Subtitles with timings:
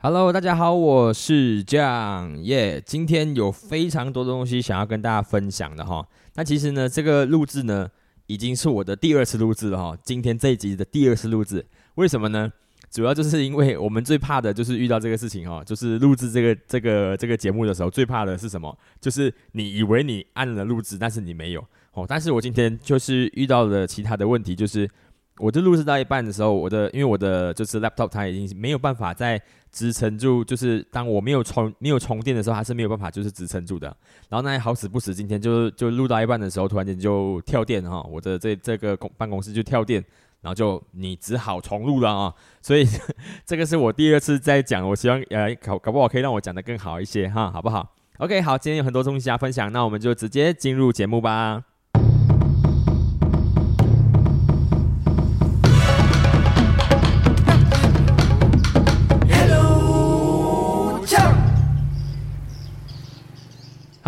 [0.00, 2.80] Hello，大家好，我是酱耶。
[2.86, 6.06] 今天有非常多的东西想要跟大家分享的哈。
[6.36, 7.90] 那其实呢，这个录制呢，
[8.28, 9.98] 已经是我的第二次录制了哈。
[10.04, 11.66] 今天这一集的第二次录制，
[11.96, 12.48] 为什么呢？
[12.92, 18.78] 主要就是因为我们最怕的就是遇到这个事情哈，就是录制这个这个这个节目的时候，最怕的是什么？
[19.00, 22.06] 就是你以为你按了录制，但是你没有哦。
[22.08, 24.88] 但是我今天就是遇到了其他的问题，就是。
[25.38, 29.40] 我就录制到一半的时候，我的因为我的就是 laptop 它已经没有办法再
[29.70, 33.86] 支撑住，就是当我没有充没有充电的时候，它是没有办法就是支撑住的。
[34.28, 40.04] 然后那好死不死，今天就就录到一半的时候，突然间就跳电哈，我的这这个公办公室就跳电，
[40.40, 42.34] 然后就你只好重录了啊。
[42.60, 42.86] 所以
[43.46, 51.62] 这个是我第二次在讲，我希望呃搞搞不好可以让我讲的更好一些哈，好不好？OK，好，今天有很多东西要分享，那我们就直接进入节目吧。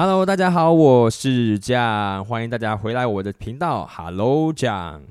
[0.03, 3.87] Hello，大家好，我是酱，欢迎大家回来我的频道。
[3.87, 5.03] Hello，酱，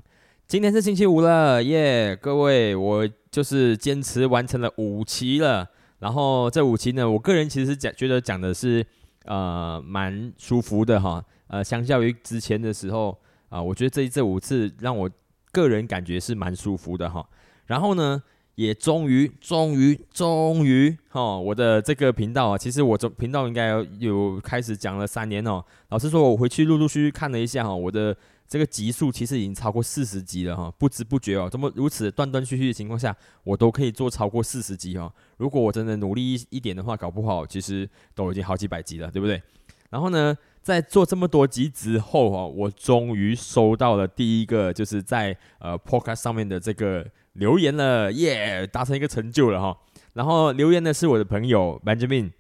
[0.48, 2.16] 今天是星期五了，耶！
[2.16, 5.70] 各位，我就是坚持完成了五期了。
[6.00, 8.84] 然后这五期呢，我个人其实讲觉得讲的是
[9.26, 11.24] 呃蛮舒服的哈。
[11.50, 13.16] 呃，相较于之前的时候
[13.50, 15.08] 啊，我觉得这这五次让我
[15.52, 17.24] 个人感觉是蛮舒服的哈。
[17.68, 18.24] 然后呢？
[18.60, 21.40] 也终于，终于，终于，哈！
[21.40, 25.64] 我的这个频道啊，其实我这频道应该有开始讲了三年哦。
[25.88, 28.14] 老实说，我回去陆陆续续看了一下哈，我的
[28.50, 30.70] 这个集数其实已经超过四十集了哈。
[30.78, 33.16] 不知不觉哦，这么如此断断续续的情况下，
[33.46, 35.10] 我都可以做超过四十集哈。
[35.38, 39.42] 如果我真的努力一一点的话，搞不好其实都已经好几百集了，对不对？
[39.90, 47.10] 然后呢，在做这么多集之后哈，我终于收到了第一个，就是在呃 Podcast 上面的这个。
[47.34, 49.78] 留言了，耶，达成一个成就了哈。
[50.14, 52.32] 然后留言的是我的朋友 Benjamin，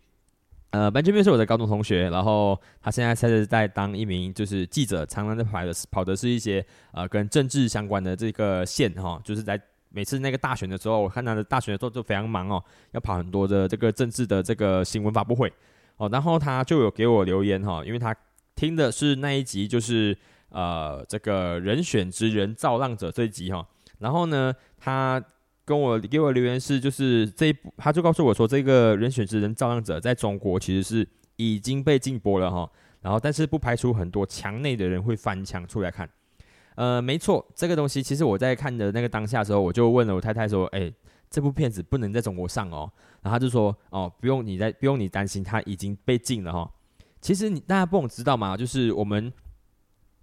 [0.71, 9.59] 呃，Benjamin 是我的高中同学，然后他现在是在当一名就是记者，常常在跑的跑的是一些呃跟政治相关的这个线哈，就是在
[9.89, 15.51] 每次那个大选的时候，我看他的大选的时候就非常忙哦，要跑很多的这个政治的这个新闻发布会
[15.97, 16.09] 哦。
[16.11, 18.13] 然后他就有给我留言哈，因为他
[18.55, 20.17] 听的是那一集就是
[20.49, 23.65] 呃这个人选之人造浪者这一集哈。
[23.99, 25.23] 然后呢，他
[25.63, 32.69] 跟我给我留言是，就是这一部，他就告诉我说，这个人选之人造浪者在中国其实是已经被禁播了哈。
[33.01, 36.09] 然后，但是不排除很多墙内的人会翻墙出来看。
[36.75, 40.91] 呃，没错，这个东西其实我在看的那个当下的时候，我就问了我太太说，哎，
[41.29, 42.91] 这部片子不能在中国上哦。
[43.21, 46.71] 然后他就说，哦，不用你在，不用你担心，他已经被禁了哈。
[47.21, 48.55] 其实你大家不懂知道吗？
[48.55, 49.31] 就是我们。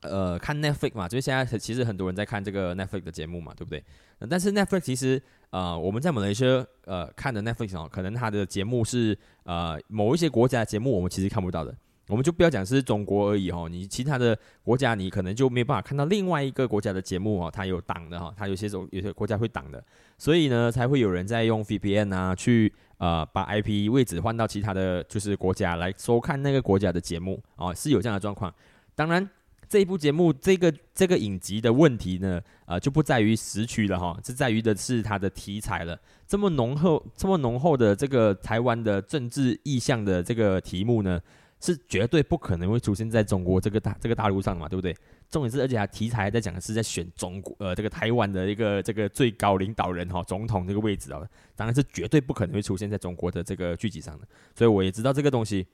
[0.03, 3.83] 呃，看 Netflix 嘛，就是现在其实很多人在看这个 Netflix 的节目嘛，对不对？
[4.31, 5.21] 但是 Netflix 其实
[5.51, 11.75] 呃，我们在马来西亚呃看的 Netflix 哦，可能它的节目是呃某一些国家的节目，我们其实看不到的。
[12.09, 19.85] 我们就不要讲是中国而已哈，你其他的国家你可能就没办法看到另外一个国家的节目哦，它有挡的哈，它有些种有些国家会挡的，
[20.17, 28.55] 所以呢才会有人在用 VPN 啊去呃把 IP 位置换到其他的就是国家来收看那个国家的节目啊，是有这样的状况。
[28.95, 29.29] 当然。
[29.69, 35.99] 这一部节目，这个这个影集的问题呢，呃，就不在于时区了哈，是在于的是它的题材了。
[36.27, 41.21] 这么浓厚、这么浓厚的这个台湾的政治意向的这个题目呢，
[41.61, 44.97] 是绝对不可能会出现在中国这个大这个大陆上的嘛，对不对？
[45.29, 51.21] 重点是，而且它题材在讲的是在选中国呃这个台湾的一个这个最高领导人哈，总统这个位置啊，
[51.57, 54.29] 当然是绝对不可能会出现在中国的这个剧集上的。
[54.55, 55.67] 所以我也知道这个东西，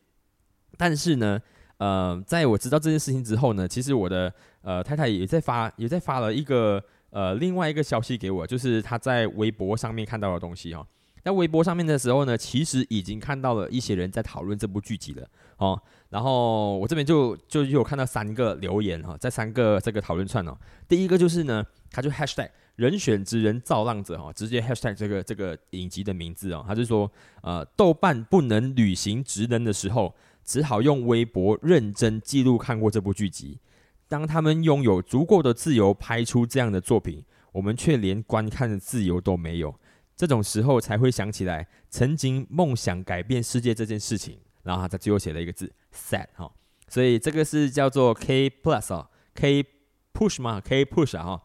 [0.78, 1.38] 但是呢。
[1.82, 4.32] 呃，在我知道这件事情之后呢，其实我的
[4.62, 10.86] 呃太太也在发，也在发了一个呃另外一个消息给我，就是她在微博上面看到的东西哈。
[11.24, 15.26] 在微博上面的时候呢，其实已经看到了一些人在讨论这部剧集了
[15.56, 15.80] 哦。
[16.08, 20.56] 然后我这边就就有看到三个留言哈，在三个这个讨论串哦。
[20.86, 27.10] 第一个就是呢，他就 hashtag 人选之人造浪者哈，直接 hashtag 这个这个影集的名字哦，他就说
[27.42, 30.14] 呃豆瓣不能履行职能的时候。
[30.52, 33.58] 只好用微博认真记录看过这部剧集。
[34.06, 39.74] 当他们拥有足够的自由拍出这样的作品，我们却连观看的自由都没有。
[40.14, 44.36] 这种时候才会想起来曾经梦想改变世界这件事情。
[44.64, 46.52] 然后他最后写了一个字 “sad” 哈，
[46.86, 49.64] 所以这个是叫做 K Plus 啊，K
[50.12, 51.42] Push 嘛，K Push 啊哈。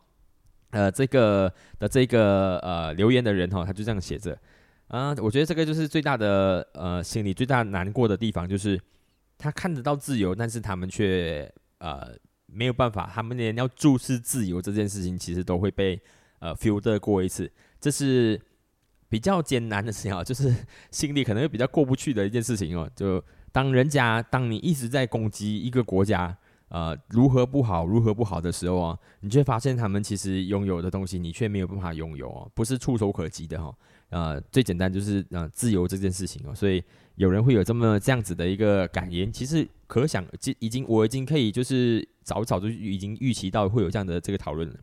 [0.71, 4.37] 呃，这个的这个呃留言的人哈，他就这样写着。
[4.89, 8.77] 啊，我觉得这个就是最大的呃心里最大难过的地方，就是
[9.37, 12.15] 他看得到自由，但是他们却呃
[12.47, 15.99] 没有办法，他们连要注视自由这件事情，其实都会被
[16.39, 17.51] 呃 filter 过一次。
[17.79, 18.39] 这是
[19.09, 20.53] 比较艰难的事情啊，就是
[20.91, 22.89] 心里可能会比较过不去的一件事情哦。
[22.95, 26.35] 就当人家当你一直在攻击一个国家，
[26.69, 33.73] 呃，如何不好，如何不好的时候啊，你却发现他们其实拥有的东西，你却没有办法拥有哦，不是触手可及的哈。
[34.09, 36.83] 呃，最简单就是呃自由这件事情哦，所以
[37.17, 44.75] 有人会有这么这样子的一个感言，其实可想，已已经我已经可以就是早早就已经预期到会有这样的这个讨论了。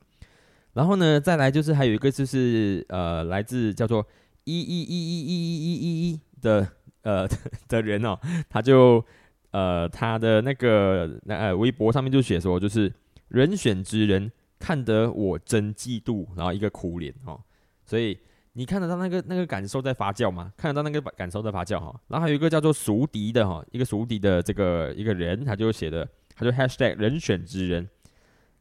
[0.72, 4.04] 然后呢，再来就是还有一个就是呃，来自叫做
[4.42, 6.69] 一一一一一一一一的
[7.02, 7.26] 呃
[7.69, 9.04] 的人哦，他就
[9.52, 12.92] 呃他的那个那呃微博上面就写说，就是
[13.28, 17.40] 人选之人看得我真嫉妒，然后一个哭脸哦，
[17.84, 18.19] 所以
[18.56, 20.52] 你看得到那个那个感受在发酵吗？
[20.56, 21.94] 看得到那个感受在发酵哈。
[22.08, 27.88] 然后还有一个叫做熟敌的哈，一个熟敌的这个一个人，他就写的，他就 hashtag 人选之人。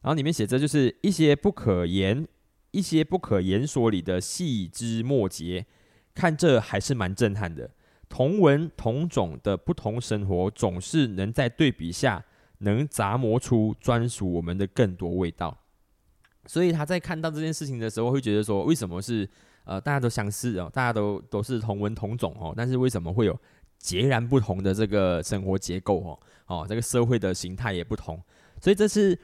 [0.01, 2.27] 然后里面写着就是一些不可言、
[2.71, 5.65] 一些不可言说里的细枝末节，
[6.15, 7.69] 看这还是蛮震撼的。
[8.09, 12.25] 同文同种的不同生活，总是能在对比下，
[12.59, 15.55] 能杂磨出专属我们的更多味道。
[16.45, 19.27] 所以他在看到这件事情的时候，会觉得说，为什么是
[19.65, 23.39] 呃大家都相似哦，大家都都是同文同种哦，但是为什么会有
[23.77, 26.19] 截然不同的这个生活结构哦？
[26.47, 28.21] 哦，这个社会的形态也不同，
[28.61, 29.17] 所以这是。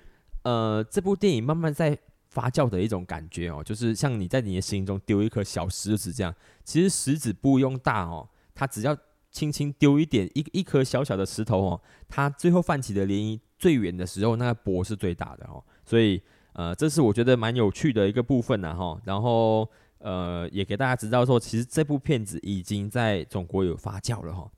[0.44, 1.96] 呃，这部电影慢慢在
[2.30, 6.34] 发酵的一种感觉哦，就是像你在你的心中丢一颗小石子这样，
[6.64, 8.98] 其实石子不用大哦，它只要
[9.32, 15.62] 轻轻丢一点一一颗小小的石头哦，它最后泛起的涟漪最远的时候，那个波是最大的哦。
[15.86, 18.98] 所以呃，这是我觉得蛮有趣的一个部分呐哈。
[19.04, 19.70] 然后
[20.00, 24.50] 呃，也给大家知道说，其实这部片子已经在中国有发酵了哈。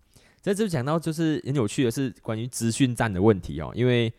[0.41, 4.11] 在这讲到就是很有趣的是关于资讯战的问题哦，因为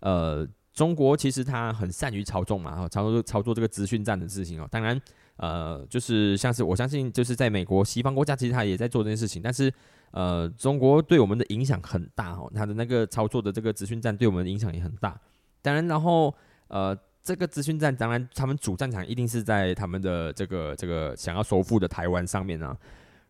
[0.00, 0.48] 呃。
[0.74, 4.68] 中国其实它很善于操纵嘛，然后操作操作这个资讯战的事情哦。
[4.70, 4.96] 当然，
[5.34, 9.42] 呃，就是像是我相信，就是在美国西方国家，其实它也在做这件事情。
[9.42, 9.74] 但是，
[10.12, 15.20] 呃，中国对我们的影响很大哦，它的那个操作的这个资讯战对我们的影响也很大。
[15.62, 16.32] 当然，然后
[16.68, 16.96] 呃，
[17.28, 22.74] 这个资讯战，当然他们主战场一定是在他们的这个这个想要收复的台湾上面啊。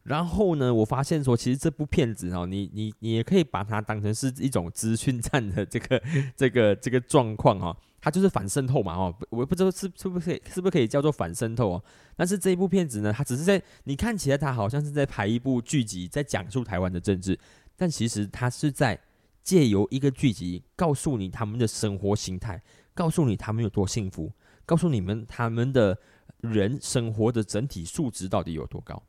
[0.05, 6.01] 然后呢，我发现说，其实这部片子哦，你你你也可以把它当成是一种资讯战的这个
[6.37, 11.85] 这个这个状况哈，它就是反渗透嘛哦，我不知道是是不是可以是不是可以叫做反渗透哦。
[12.15, 17.37] 但是这一部片子呢，它只是在你看起来它好像是在拍一部剧集，在讲述台湾的政治，
[17.77, 18.97] 但其实它是在
[19.43, 22.63] 借由一个剧集告诉你他们的生活形态，
[22.99, 24.29] 告诉你他们有多幸福，
[24.67, 25.97] 告诉你们他们的
[26.41, 29.01] 人生活的整体素质到底有多高。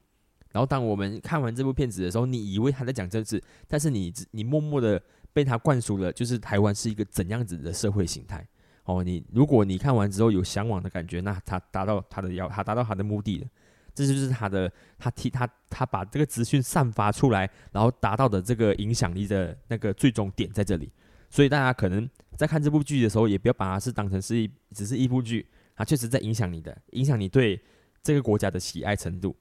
[0.51, 5.01] 然后，当我们看完这部片子的时候，你以为他在讲政治，但是你你默默的
[5.33, 8.47] 被他灌输了，就是台湾是一个怎样子的社会形态。
[8.83, 13.47] 哦，你如果你看完之后有向往的感觉，那他达到他的要，他达到他的目的了。
[13.95, 20.91] 这就是他的，他替他他把这个资讯散发出来，然后达到的这个影响力的那个最终点在这里。
[21.31, 22.09] 所以大家可能
[22.39, 25.45] 在看这部剧的时候，也不要把它是当成是一只是一部剧，
[25.75, 27.61] 它确实在影响你的，影响你对
[28.01, 29.35] 这个国家的喜爱程度。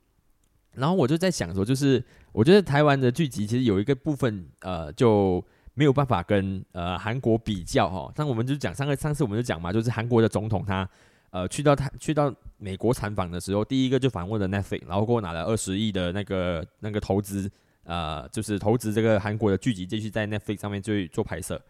[0.73, 5.41] 然后我就在想说，就是我觉得台湾的剧集其实有一个部分，呃，就
[5.75, 8.13] 没有办法跟呃韩国比较哈。
[8.17, 10.89] 但我们就讲上个上次我们就讲嘛，就是韩国的总统他
[11.31, 17.49] 呃去到他去到美国参访的时候，第一个就访问了 Netflix，然后给我拿了二十亿的那个那个投资，
[17.85, 21.63] 呃，就是投资这个韩国的剧集继续在 Netflix 上面去做拍摄。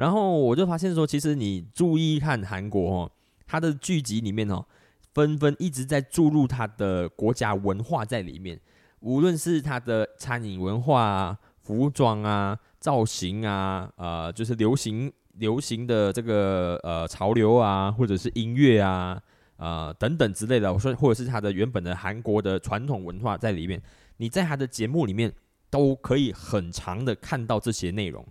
[0.00, 3.10] 然后我就发现说，其实你注意看韩国哦，
[3.46, 4.64] 它的剧集里面哦。
[5.12, 8.58] 纷纷一直在注入他的国家文化在里面，
[9.00, 19.20] 无论是他的餐饮文化啊、服装啊、造型啊、呃，就是流行流行的这个呃潮流啊，或者是音乐啊、
[19.56, 23.82] 呃等等之类的，我说或者是他的原本的韩国的传统文化在里面，
[24.18, 25.32] 你在他的节目里面
[25.68, 28.24] 都可以很长的看到这些内容。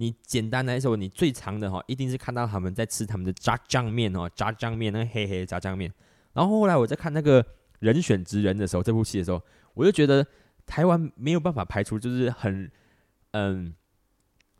[0.00, 5.92] 你简单来说，你最长的哈，一定是看到他们在吃他们的炸酱面哦，炸酱面那个黑黑的炸酱面。
[6.32, 7.44] 然后后来我在看那个
[7.80, 9.42] 人选之人的时候，这部戏的时候，
[9.74, 10.26] 我就觉得
[10.64, 12.70] 台湾没有办法排除，就是很
[13.32, 13.74] 嗯，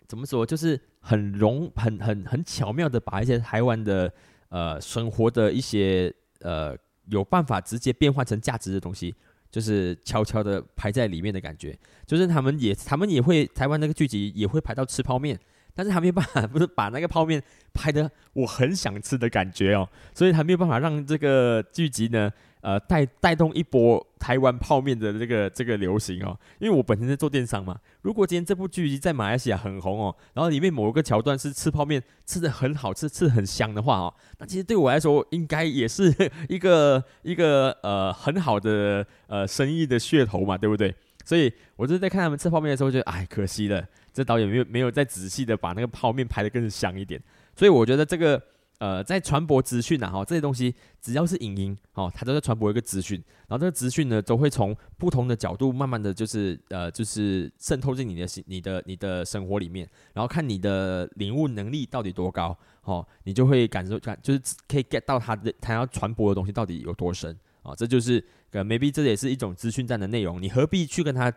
[0.06, 4.12] 怎么说，就是很融、很很很巧妙的把一些台湾的
[4.50, 9.14] 呃生活的一些呃有办法直接变换成价值的东西，
[9.50, 11.76] 就是悄悄的排在里面的感觉。
[12.06, 15.38] 就是他们也他们也会台湾那个剧集也会排到吃泡面。
[15.72, 17.40] 但是他没有办法，不是把那个泡面
[17.72, 22.30] 拍的我很想吃的感觉哦，所以他没有办法让这个剧集呢，
[22.62, 27.78] 呃，带带动一波台湾泡面的这个这个流行哦，因为我本身在做电商嘛。
[28.02, 36.14] 如果今天这部剧集在马来西亚很红哦，然后里面某一个桥段是吃泡面吃的很好吃，吃的很香的话哦，那其实对我来说应该也是
[36.50, 40.94] 一个一个呃很好的呃生意的噱头嘛，对不对？
[41.24, 47.18] 所以我就是在看他们吃泡面的时候，觉得哎，可惜了，这导演没有没有再仔细的把那个泡面拍的更香一点。
[47.56, 48.42] 所以我觉得这个。
[48.80, 71.30] 呃，在传播资讯呐，哈，这些东西只要是影音，哦，它都在传播一个资讯，然后这个资讯呢，都会从不同的角度，慢慢的就是，呃，就是渗透进你的心、你的、你的生活里面，然后看你的领悟能力到底多高，哦，你就会感受感，就是可以 get 到他的他要传播的东西到底有多深，啊，这就是呃，maybe 这也是一种资讯站的内容，你何必去跟他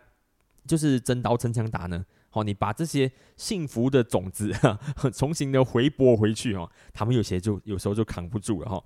[0.66, 2.02] 就是真刀真枪打呢？
[2.34, 4.52] 好，你把这些幸福的种子
[5.12, 8.82] 重新的回播回去哦，他们有些就有时候就扛不住了哈。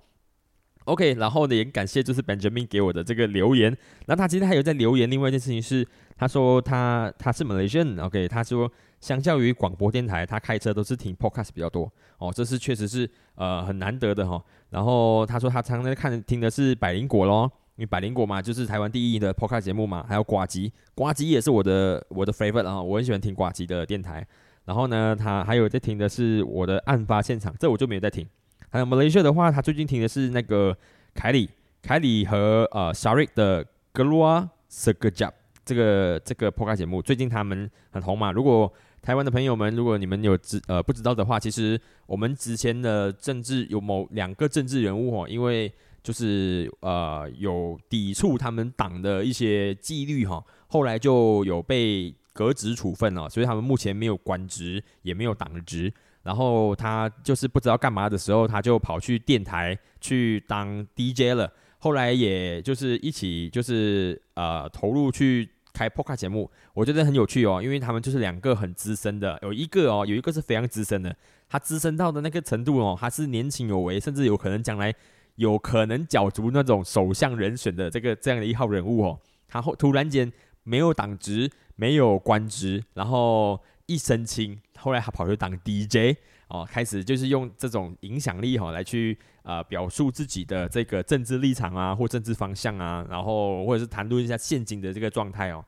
[0.85, 3.75] OK，然后呢也感谢就是 Benjamin 给我的这个留言，
[4.05, 14.39] 那他今天还有在留言，另外一件事情是，他说他他是 Malaysian，OK，他说相较于广播电台，他开车都是听 Podcast 比较多哦，这是确实是呃很难得的哈。
[14.69, 17.51] 然后他说他常常看听的是百灵果咯。
[17.79, 24.27] 因为百灵果嘛，就是台湾第一的 podcast 节目嘛，还有呱吉，呱吉也是我的我的 favorite 啊，我很喜欢听呱吉的电台。
[24.65, 28.27] 然后呢，他还有在听的是我的案发现场，这我就没有在听。
[28.69, 30.77] 还有 Malaysia 的话，他最近听的是那个
[31.15, 31.49] 凯里，
[31.81, 38.33] 凯里和呃 Sharik 的 Gelua s e g j a b 这个这个 podcast 节目，最近他们很红嘛。
[38.33, 38.69] 如果
[39.01, 45.71] 台湾的朋友们，如果你们有知呃不知道的话，其实我们之前的政治有某两个政治人物哦，因为
[46.03, 55.93] 就是呃有抵触他们党的一些纪律哈，后来就有被革职处分了，所以他们目前没有官职，也没有党职。
[56.23, 61.51] 然后他就是不知道干嘛的时候，他就跑去电台去当 DJ 了。
[61.79, 71.15] 后来也就是一起就是呃投入去开 podcast 节目，我觉得很有趣哦，因为他们就是两个很资深的，有一个哦有一个是非常资深的，
[71.47, 74.93] 他资深到的那个程度哦，他是年轻有为，甚至有可能将来。
[75.39, 79.17] 有可能角逐那种首相人选的这个这样的一号人物哦，
[79.47, 80.29] 他后突然间
[80.63, 86.17] 没有党职，没有官职，然后一身轻，后来他跑去当 DJ
[86.49, 95.63] 哦，开始就是用这种影响力哈来去呃表述自己的这个政治立场啊或政治方向啊，然后或者是谈论一下现今的这个状态哦，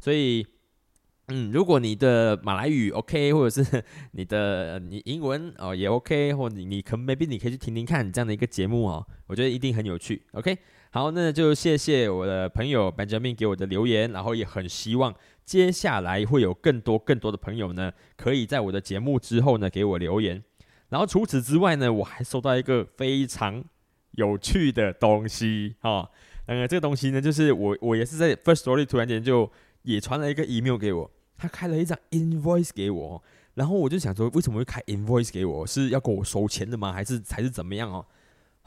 [0.00, 0.46] 所以。
[1.32, 10.22] 嗯，如果你的马来语 OK，或者是 你的你英文哦也 OK，或你你可 maybe 你可以去听听看这样的一个节目哦，我觉得一定很有趣。
[10.32, 10.58] OK，
[10.90, 20.42] 好，那就谢谢我的朋友 Benjamin 给我的留言，然后也很希望接下来会有更多更多的朋友呢，可以在我的节目之后呢给我留言。
[20.88, 23.62] 然后除此之外呢，我还收到一个非常
[24.16, 26.10] 有趣的东西哈，
[26.46, 29.48] 呃，这个东西呢，就是我我也是在 First Story 突然间就
[29.82, 31.08] 也传了一个 email 给我。
[31.40, 33.22] 他开了一张 invoice 给我，
[33.54, 35.66] 然后我就想说，为什么会开 invoice 给我？
[35.66, 36.92] 是要给我收钱的吗？
[36.92, 38.04] 还是还是怎么样哦？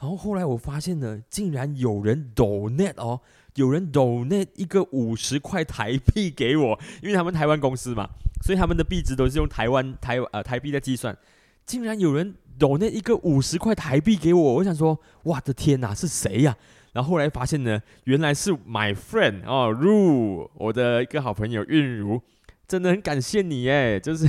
[0.00, 3.20] 然后后来我发现呢，竟然有人 donate 哦，
[3.54, 8.10] 有人 donate 一个五十块台币给我，因为他们台湾公司嘛，
[8.44, 11.16] 所以他们的币值都是用台湾台呃台币在计算。
[11.64, 16.56] 竟然有人 donate 一个五十块台币给我，我想说，我的天哪，是谁呀？
[16.92, 22.20] 然后后来发现呢，原来是 my friend 哦，Ru，我的一个好朋友韵如。
[22.66, 24.26] 真的很感谢你哎，就是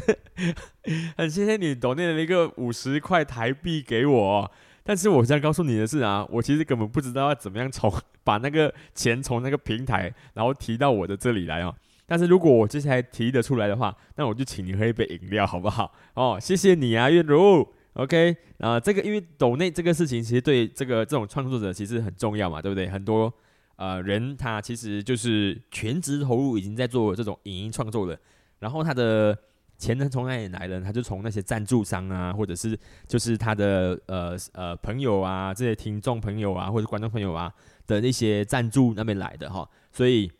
[1.17, 4.51] 很谢谢你抖那了一个五十块台币给我，
[4.83, 7.91] 但是我想告诉你的是啊，我其实根本不知道要怎么样从
[8.23, 11.73] 把那个钱从那个平台然后提到我的这里来哦。
[12.05, 15.91] 但是如果我接下来提得出来的话，那我就请你喝一杯饮料好不好？
[16.13, 22.87] 哦，谢谢你啊，月如，OK 啊，这个因为抖内这个事情其实对这个这种创作者其实很重要嘛，对不对？
[22.89, 23.33] 很多。
[23.75, 28.17] 呃，人他其实就是全职投入，已经在做这种影音创作了。
[28.59, 29.37] 然后他的
[29.77, 30.81] 钱呢从哪里来呢？
[30.81, 32.77] 他就从那些赞助商啊，或者是
[33.07, 37.53] 就是他的呃呃朋友啊，这些听众朋友啊，或者观众朋友啊
[37.87, 39.69] 的那些赞助那边来的哈。
[39.91, 40.31] 所以。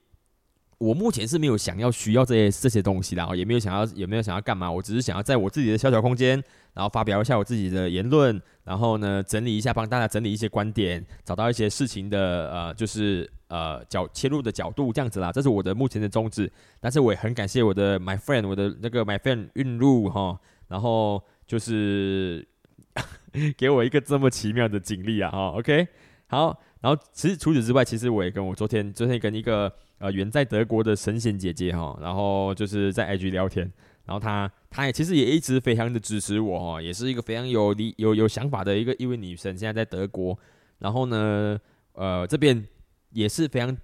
[0.78, 6.32] 我目前是没有想要需要这些这些东西的，也没有想要也没有想要干嘛，我只是想要在我自己的小小空间，
[6.74, 16.52] 然后发表一下我自己的言论，然后呢整理一下，帮大家整理一些观点，找到一些事情的呃就是呃角切入的角度这样子啦，这是我的目前的宗旨。
[16.82, 22.46] 但是我也很感谢我的 my friend，我的那个 my friend 运入哈，然后就是
[23.56, 25.88] 给我一个这么奇妙的经历啊哈，OK，
[26.28, 29.72] 好，然后其实除此之外，其实我也跟我昨天昨天跟一个。
[29.98, 33.72] 呃，远在德国的神仙姐姐哈，然后就是在 IG 聊天，
[34.06, 40.38] 然后她她也其实也一直非常的支持我哈，也是一个非常有理有有想法的一个一位女生，现在在德国，
[40.80, 41.58] 然后呢，
[41.94, 42.66] 呃，这边
[43.12, 43.76] 也是非常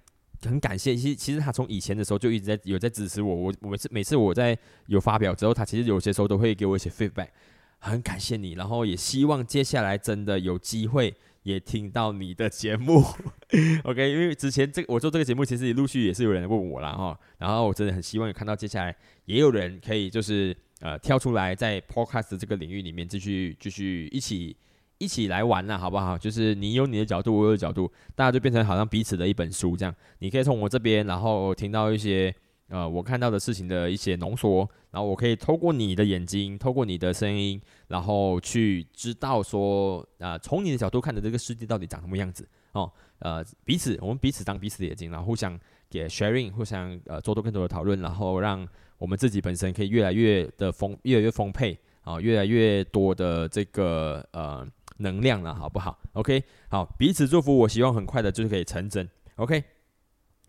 [0.42, 0.94] 很感谢。
[0.94, 3.34] 其实其实他从以前的时候就一直在有在支持我。
[3.34, 4.56] 我我每次每次我在
[4.88, 7.28] 有发表之后，他其实有些时候都会给我一些 feedback，
[7.78, 8.52] 很感谢你。
[8.52, 13.04] 然后也希望接下来真的有机会也听到你的节目。
[13.84, 17.18] OK，因为之前这我做这个节目，其实也陆续也是有人问我了哈。
[17.38, 24.56] 然后我真的很希望有看到接下来也有人可以就是呃跳出来在 podcast 这个领域里面继续继续一起。
[24.98, 26.16] 一起来玩了，好不好？
[26.16, 29.92] 就是你有你的角度，我有角度，大家就变成好像彼此的一本书这样。
[30.20, 32.32] 你可以从我这边，然后听到一些
[32.72, 42.90] 呃我看到的事情的一些浓缩，然后我可以透过你的眼睛，透过你的声音，然后去知道说啊，从你的角度看的这个世界到底长什么样子哦。
[43.18, 45.58] 呃，彼此我们彼此当彼此的眼睛，然后互相
[45.90, 54.66] 给 sharing，互相呃做多更多的讨论，然后让我们自己本身可以越来越的丰，越来越丰沛啊，越来越多的这个呃。
[54.98, 57.56] 能量了，好不好？OK，好，彼此祝福。
[57.56, 59.08] 我希望很快的就是可以成真。
[59.34, 59.64] OK，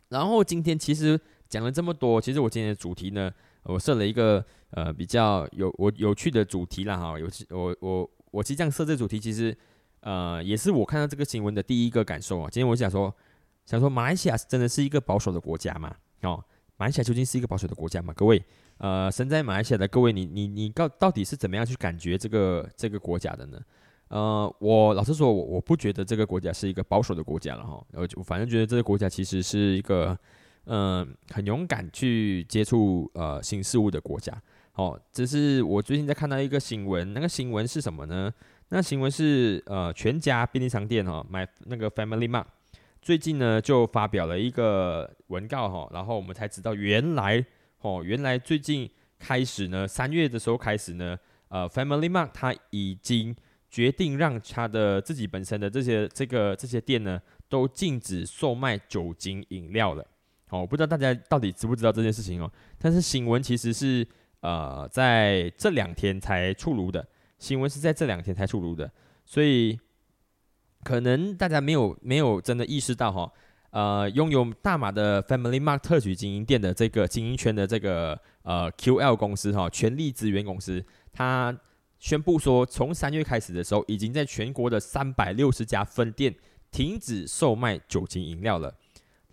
[0.10, 1.20] 然后今天其实
[1.54, 3.32] 讲了这么多，其实我今天的主题呢，
[3.62, 7.20] 我设了一个呃比较有我有趣的主题啦哈。
[7.20, 9.56] 有我我我其实这样设这主题，其实
[10.00, 12.50] 呃也是我看到这个新闻的第一个感受啊。
[12.52, 13.14] 今天我想说，
[13.68, 15.96] 想说马来西亚真的是一个保守的国家吗？
[16.24, 16.44] 哦，
[16.76, 18.12] 马来西亚究竟是一个保守的国家吗？
[18.18, 18.44] 各位，
[18.80, 23.60] 呃，身在马来西亚的各位，你你你到到底是怎么样去感觉这个这个国家的呢？
[24.08, 27.86] 呃，我老实说，我我不觉得这个国家是一个保守的国家了哈。
[28.16, 30.18] 我反正觉得这个国家其实是一个，
[30.66, 34.34] 嗯，很勇敢去接触呃新事物的国家。
[34.74, 38.34] 哦，这是我最近在看到一个新闻，那个新闻是什么呢？
[38.70, 42.46] 那新闻是呃全家便利商店哈，买那个 Family Mart，
[43.02, 47.46] 最近呢就发表了一个文告哈，然后我们才知道原来
[47.82, 48.90] 哦，原来最近
[49.20, 51.18] 开始呢，三月的时候开始呢，
[51.50, 53.36] 呃 Family Mart 它已经。
[53.74, 60.06] 决定让他的自己本身的这些这个这些店呢，都禁止售卖酒精饮料了。
[60.54, 62.52] 哦，我不知道大家到底知不知道这件事情哦。
[62.78, 64.08] 但是新闻其实是
[64.42, 67.04] 呃在这两天才出炉的，
[67.40, 68.92] 新闻是在这两天才出炉的，
[69.26, 69.80] 所以
[70.84, 73.32] 可能大家没有没有真的意识到哈，
[73.72, 81.58] 呃，拥有大马的 Family Mart 特许经营店的这个经营权的这个呃 QL 公司哈，全力资源公司，它。
[82.00, 86.36] 宣布说，从三月开始的时候，已经在全国的三百六十家分店
[86.70, 88.76] 停止售卖酒精饮料了。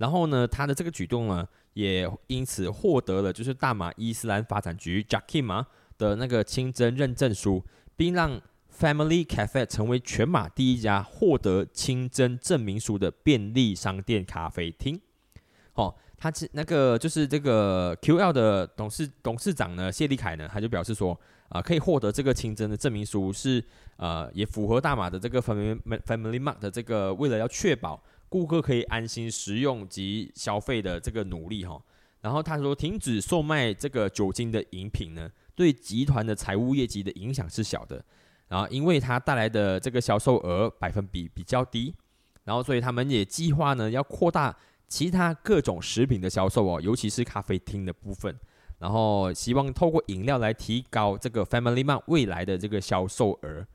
[0.01, 5.65] 然后呢，他的这个举动呢，也因此获得了就是大马伊斯兰发展局 Jakima
[5.99, 7.63] 的那个清真认证书，
[7.97, 8.41] 并让
[8.75, 14.99] Family Cafe 成为全马第一家获得清真证明书的便利商店咖啡厅。
[15.75, 21.19] 哦，他是那个就是这个 QL 的董事董事长呢，谢立凯呢，他就表示说。
[21.51, 23.61] 啊，可以获得这个清真的证明书是
[23.97, 31.79] 呃，也符合大马的这个 family family Mark 的这个为了要确保顾客可以安心食用及消费的这个努力哈。
[32.23, 38.03] 然后他说，停止售卖这个酒精的饮品呢，对集团的财务业绩的影响是小的。
[38.49, 41.95] 然后因为它带来的这个销售额百分比比较低，
[42.45, 44.57] 然后所以他们也计划呢要扩大
[44.89, 48.35] 其他各种食品的销售哦，尤其是咖啡厅的部分。
[48.79, 53.67] 然后希望透过饮料来提高这个 Family Mart 未来的这个销售额。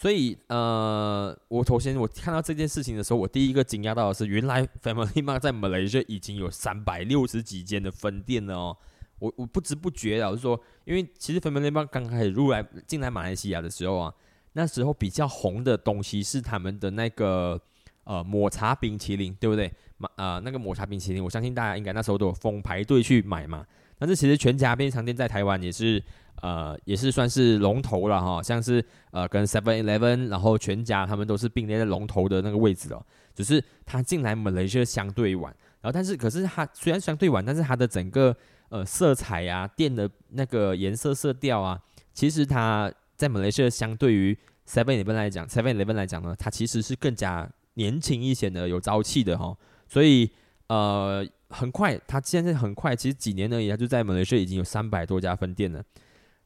[0.00, 8.76] 所以，呃，我首先我看到这件事情的时候，我第一个惊讶到的是，原来 Family Mart 在 Malaysia 已经有三百六十几间的分店了哦。
[9.18, 14.14] 我我不知不觉啊，就说，因为其实 Family Mart 刚开始入来进来马来西亚的时候啊，
[14.52, 17.60] 那时候比较红的东西是他们的那个
[18.04, 19.68] 呃抹茶冰淇淋，对不对？
[19.96, 23.66] 马啊那个抹茶冰淇淋，我相信大家应该那时候都有疯排队去买嘛。
[23.98, 26.00] 但是其实全家便利商店在台湾也是，
[26.42, 33.04] 呃，也是算是龙头了哈，像是呃跟 Seven Eleven，然后全家他们都是并列在龙头的那个位置哦。
[33.34, 38.36] 只是它进来 Malaysia 相对晚，然后但是可是它虽然相对晚，但是它的整个
[38.68, 41.80] 呃色彩啊，店的那个颜色色调啊，
[42.12, 49.56] 其实它在 Malaysia 相对于 Seven Eleven 来讲，Seven Eleven 来讲呢，它其实是更加年轻一些的，有朝气的哈。
[49.88, 50.30] 所以
[50.68, 51.26] 呃。
[51.50, 55.82] 很快，他现在很快，其实几年而已，他就在马来西亚已经有三百多家分店了。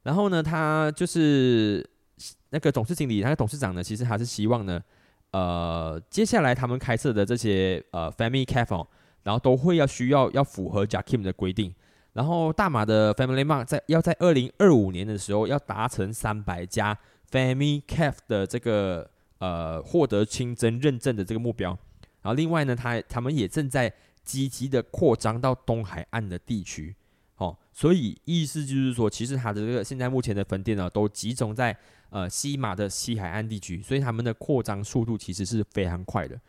[0.03, 1.83] 然后呢，他就是
[2.49, 4.81] 那个董事经理，那个董事长呢，其实还是希望呢，
[5.31, 8.85] 呃，接下来他们开设的这些呃 Family Cafe，
[9.23, 11.73] 然后都会要需要要符合 Jackim 的规定。
[12.13, 16.97] 然后大马的 Family Mart 在要在二零二五年的时候要达成三百家
[17.31, 21.69] Family Cafe 的这个呃获得清真认证的这个目标。
[22.21, 23.93] 然后另外呢，他他们也正在。
[24.23, 26.95] 积极的扩张到东海岸的地区，
[27.73, 31.75] 所以意思就是说，其实它的这个现在目前的分店呢，都集中在
[32.11, 36.39] 呃西马的西海岸地区，所以他们的扩张速度其实是非常快的。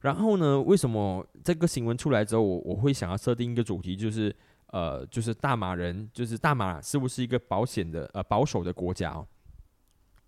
[0.00, 4.32] 然后呢，为什么这个新闻出来之后，我我会想要设定一个主题，就是
[4.66, 9.26] 呃，就是大马人，就是大马是不是一个保险的呃保守的国家哦？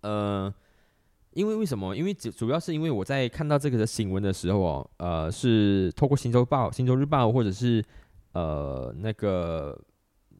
[0.01, 0.53] 呃，
[1.31, 1.95] 因为为什么？
[1.95, 7.83] 因为主主要是因为我在看到这个的新闻的时候哦，呃，是透过《新洲报》《新洲日报》或者是
[8.31, 9.79] 呃那个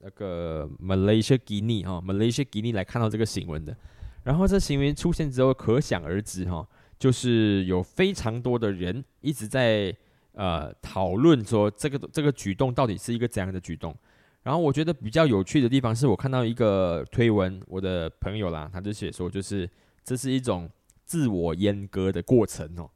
[0.01, 3.75] 那个 Malaysia Guinea 哈 Malaysia Guinea 来看到这个新闻的。
[4.23, 9.95] 然后这新闻出现之后，可想而知哈，就是有非常多的人一直在
[10.33, 13.95] 呃讨论说这个这个举动到底是一个怎样的举动。
[14.43, 19.69] 然后我觉得比较有趣的地方是我看到一个推文，我的朋友啦，他就写说，就是
[20.03, 20.69] 这是一种
[21.05, 22.89] 自我阉割的过程哦。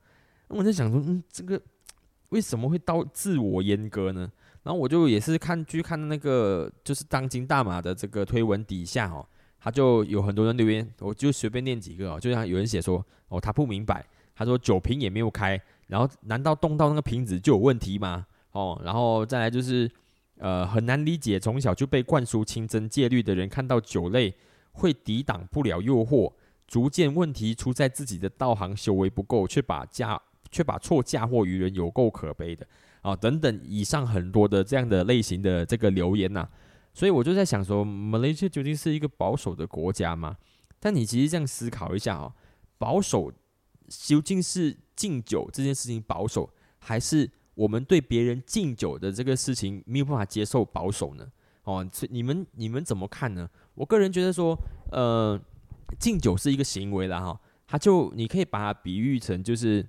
[0.48, 1.62] 那我在想说，嗯，这个
[2.30, 4.32] 为什么会到自我阉割呢？
[4.63, 9.26] 然后我就也是看去看那个就是当今大马的这个推文底下哦，
[9.60, 18.26] 他就有很多人留言，我就随便念几个哦，就像有人写说，哦，他不明白，他说酒瓶也没有开，然后难道动到那个瓶子就有问题吗？
[18.52, 19.89] 哦，然后再来就是。
[20.39, 24.34] 呃，很难理解，从小就被灌输清真戒律的人，看到酒类
[24.73, 26.34] 会抵挡不了诱惑，
[26.67, 30.19] 逐渐问题出在自己的道行修为不够，却把嫁
[30.52, 32.67] 却把错嫁祸于人，有够可悲的
[33.04, 33.16] 啊！
[33.16, 36.50] 等等，以上很多的这样的类型的这个留言呐，
[36.92, 40.36] 所以我就在想说，马来西亚究竟是一个保守的国家吗？
[40.80, 42.34] 但你其实这样思考一下哦，
[42.80, 43.32] 保守
[43.88, 47.30] 究竟是敬酒这件事情保守，还是？
[47.56, 51.28] 我们对别人敬酒的这个事情没有办法接受保守呢？
[51.66, 53.48] 哦，你们你们怎么看呢？
[53.76, 54.58] 我个人觉得说，
[54.92, 55.39] 呃，
[56.00, 59.88] 敬酒是一个行为啦，哈，它就你可以把它比喻成就是，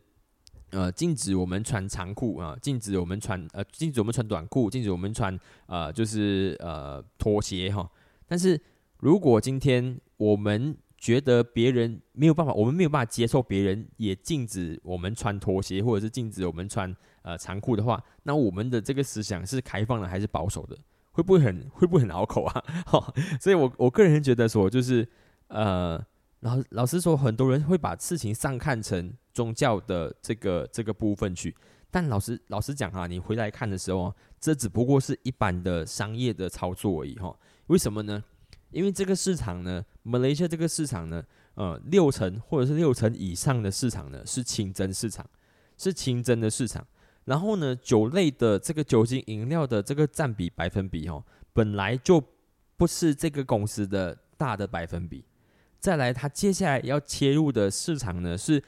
[0.74, 7.88] 呃，禁止我们穿长裤啊，禁止我们穿呃，禁止我们穿短裤，禁止我们穿呃，就是呃拖鞋哈。
[8.26, 8.60] 但是
[8.98, 20.76] 如果今天我们觉得别人没有办法，我们没有办法接受别人也禁止我们穿拖鞋，或者是禁止我们穿呃长裤的话，那我们的这个思想是开放的还是保守的？
[21.12, 22.64] 会不会很会不会很拗口啊？
[22.87, 25.08] 哈所以我我个人觉得说，就是
[25.46, 26.04] 呃，
[26.40, 31.54] 老老实说，很多人会把事情上看成宗教的这个这个部分去，
[31.90, 37.36] 但老实老实讲哈，你回来看的时候，这只不过是一般的商业的操作而已哈。
[37.66, 38.22] 为什么呢？
[38.70, 41.22] 因为这个市场呢，马来西亚这个市场呢，
[41.54, 45.28] 呃，六成或者是六成以上的市场呢是清真市场，
[45.76, 46.86] 是清真的市场。
[47.24, 52.22] 然后呢，酒类的这个酒精饮料的这个占比百分比哦，本来就
[52.76, 55.24] 不是这个公司的大的百分比。
[55.78, 58.62] 再来，它接下来要切入的市场呢是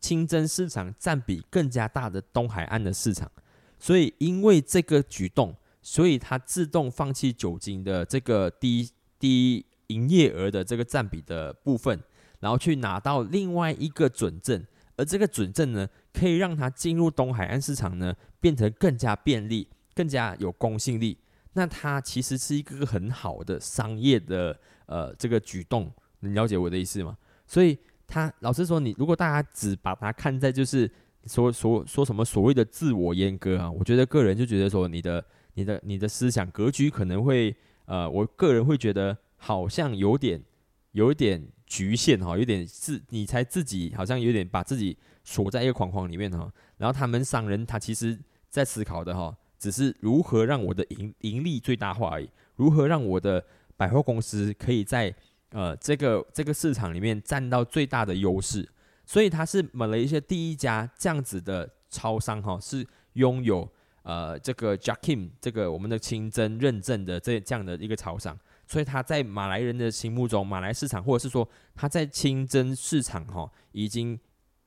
[0.00, 3.30] 清真市场占比更加大的东海岸的市场。
[3.78, 8.90] 所以，因为这个举动，所以它自动放弃酒精的这个低。
[9.18, 11.98] 低营业额的这个占比的部分，
[12.40, 14.62] 然后去拿到另外一个准证，
[14.94, 21.16] 而这个准证呢，可以让它进入东海岸市场呢，变成更加便利、更加有公信力。
[21.54, 27.16] 那它其实是一个很好的商业的呃这个举动，你了解我的意思吗？
[27.46, 30.90] 所以，他老实说，你如果大家只把它看在就是
[31.26, 37.54] 说说说什么所谓的自我阉割啊，我觉得个人就觉得说你的你的你的思想格局可能会。
[37.88, 40.42] 呃，我个人会觉得好像有点，
[40.90, 46.52] 有点局限哈，有点自你才自己好像有点把自己锁在一个框框里面哈。
[46.78, 48.18] 然后他们商人他其实
[48.50, 53.44] 在思考的哈，只是如何让我的盈盈利最大化而已，如何让我的
[53.76, 55.14] 百货公司可以在
[55.50, 58.68] 呃这个这个市场里面占到最大的优势。
[59.04, 63.68] 所以它是买了一些第一家这样子的超商哈，是拥有。
[64.02, 74.16] 呃，这个 Jackim 这个我们的清真认证的这这样的一个超商，所以他在马来人的心目中，马来市场或者是说他在清真市场哈，已经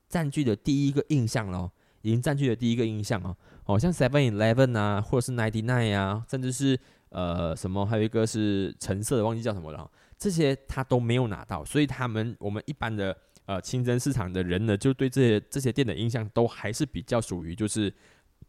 [0.10, 3.34] 占据了第一个印象了，已经占据了第一个印象哦。
[3.64, 9.90] 哦，像 Seven Eleven 啊，或者是 Ninety Nine 啊，甚至是呃什么，还有一个是橙色的，忘记叫什么了，
[10.20, 17.92] 这些他都没有拿到，所以他们我们一般的呃清真市场的人呢，就对这些这些店的印象都还是比较属于就是。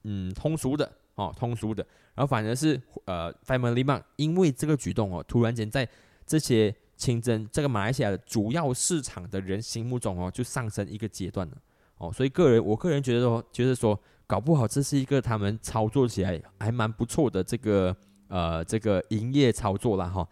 [0.04, 5.86] 嗯，通俗的哦，通俗的，然后反而是呃，Family Mart，因为这个举动哦，突然间在
[6.24, 11.56] 这些清真这个马来西亚的主要市场的人心目中哦，就上升一个阶段了
[11.98, 17.94] 哦，所以个人我个人觉得说，觉得说，搞不好这是一个他们操作起来还蛮不错的这个
[18.28, 20.26] 呃这个营业操作啦哈，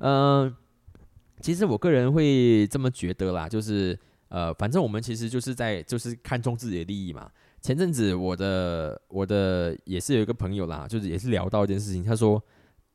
[0.00, 0.54] 嗯，
[1.40, 7.30] 其实我个人会这么觉得啦，就是呃，反正我们其实就是在就是看重自己的利益嘛。
[7.62, 12.42] 前阵子我的我的也是有一个朋友啦，就是也是聊到一件事情，他说，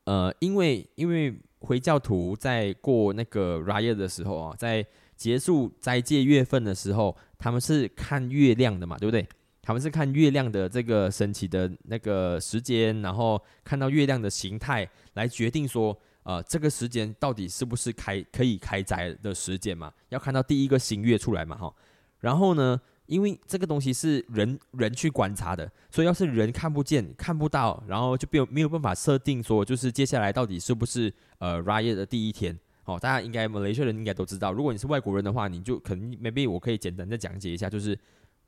[0.05, 9.27] 呃，因为因为回教徒在过那个 Raya 的时候啊，在结束斋戒月份的时候，他们是看月亮的嘛，对不对？
[9.61, 19.91] 他们是看月亮的这个升起的那个时间，然后看到月亮的形态来决定说，呃，这个时间到底是不是开可以开斋的时间嘛？
[20.09, 21.73] 要看到第一个新月出来嘛，哈。
[22.19, 32.57] 然后呢，因为这个东西是人人去观察的，所以要是人看不见、看不到，然后就没有没有办法设定说，就是接下来到底是不是呃 Raya 的第一天。
[32.85, 37.97] 哦，大家应该马来西亚人应该都知道，如果你是外国人的话，你就可能 maybe 我可以简单的讲解一下，就是。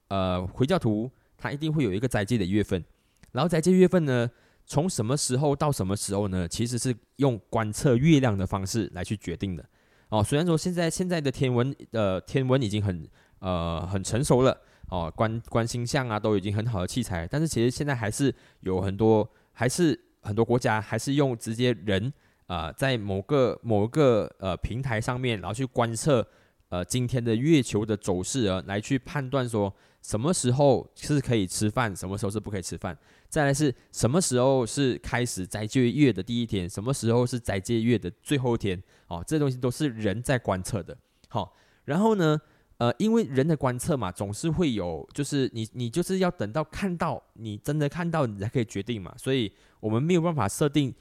[0.09, 2.83] 呃，回教徒他一定会有一个斋戒的月份，
[3.31, 4.29] 然后斋戒月份呢，
[4.65, 6.47] 从什么时候到什么时候呢？
[6.47, 9.65] 其实是用观测月亮的方式来去决定的。
[10.09, 13.07] 哦，虽然说现在现在的天文呃天文已经很
[13.39, 14.57] 呃很成熟了，
[14.89, 22.11] 哦，观观星象啊都已经很好的器材，但是其实现在还是有很多还是很多国家还是用直接人
[22.47, 26.25] 啊在某个某个呃平台上面，然后去观测
[26.69, 29.73] 呃今天的月球的走势啊，来去判断说。
[30.03, 32.95] 什么时候是可以吃饭，什么时候是不可以吃饭？
[33.29, 38.83] 再来是什么时候是开始斋戒月的第一天，什么时候是斋戒月的最后一天？
[39.07, 40.95] 哦，这东西都是人在观测的。
[41.29, 42.39] 好，然后呢，
[42.79, 49.15] 呃，因为人的观测嘛，总是会有，就是你你就是要等到看到你真的看到，你才可以决定嘛。
[49.17, 50.93] 所以我们没有办法设定，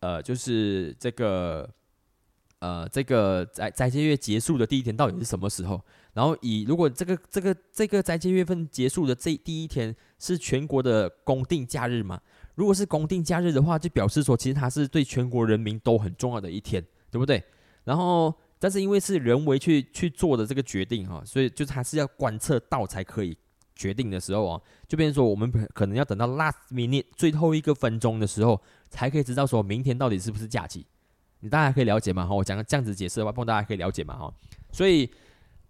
[0.00, 1.70] 呃，就是这个，
[2.58, 5.80] 呃，这个在斋戒月结束的第一天到底是什么时候？
[6.18, 12.20] 然后以如果这个这个这个斋戒月份结束的这第一天是全国的公定假日嘛？
[12.56, 17.40] 如果是公定假日的话，就表示说其实它是对全国人民都很重要的一天，对不对？
[17.84, 23.38] 然后但是因为是人为去去做的这个决定哈，所以就是还是要观测到才可以
[23.76, 30.84] 决定的时候啊，就变成说我们可能要等到 last minute 最后一个分钟的时候，才可以知道说明天到底是不是假期。
[31.38, 32.26] 你大家可以了解吗？
[32.26, 34.16] 哈，我讲个这样子解释的话，帮大家可以了解嘛？
[34.16, 34.34] 哈，
[34.72, 35.08] 所以。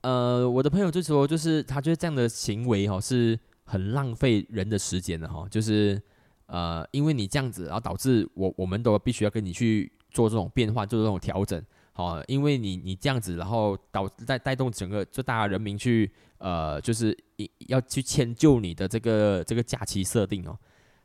[0.03, 6.01] 呃，我的朋友就说，就是他觉得这样的行为哈是很浪费人的时间的哈，就是
[6.47, 11.61] 呃，因为你这样子，然后导致我我们都必须要跟你去做这种变化，做这种调整，
[11.93, 20.57] 好，因为你你这样子，然后导带带动整个就大家人民去呃，就是一要去迁就你的这个这个假期设定哦。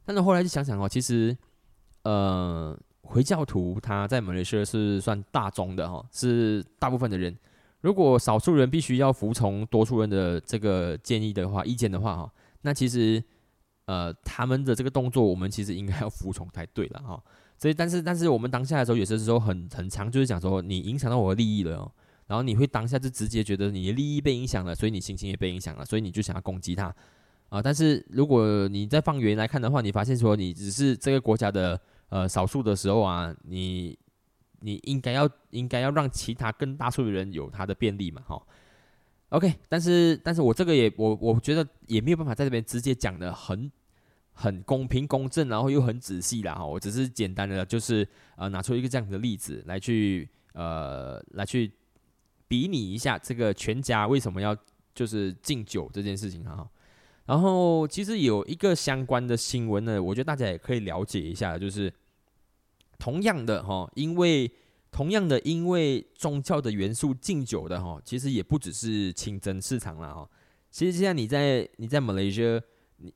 [0.06, 1.36] 但是后来就想想哦，其实
[2.03, 7.36] 呃，回教徒他在马来西亚是算大众的哈，是大部分的人。
[7.84, 13.22] 如果少数人必须要服从多数人的这个建议的话、意见的话，哈，那其实，
[13.88, 17.22] 呃，他们的这个动作，我们其实应该要服从才对了，哈。
[17.60, 21.91] 所以，但是，但是我们当下的时候，有些时候很很长，就是讲说你影响到我的利益了，哦，
[22.28, 26.86] 然后你会当下就直接觉得你的利益被影响了，所以你心情也被影响了，所以你就想要攻击他，
[27.50, 27.62] 啊。
[27.62, 34.00] 但是如果你再放远来看的话，你发现说你只是这个国家的呃少数的时候啊，你。
[34.65, 38.41] 你应该要应该要让其他更大数的人有他的便利嘛，哈
[39.28, 43.69] ，OK，但是但是我这个也我我觉得也没有办法在这边直接讲的很
[44.32, 51.69] 很公平公正，然后又很仔细啦，哈，我只是简单的就是呃拿出一个这样的例子来去呃来去
[52.47, 54.56] 比拟一下这个全家为什么要
[54.95, 56.65] 就是敬酒这件事情哈，
[57.26, 61.93] 然后其实有一个相关的新闻呢，我觉得大家也可以了解一下，就是。
[63.04, 64.50] 同样的哈，因为
[64.89, 70.30] 同样的因为宗教的元素敬酒的哈，其实也不只是清真市场了哈。
[70.72, 72.62] 其实现在你在你在马来西亚，